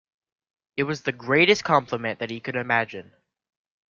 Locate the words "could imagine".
2.39-3.11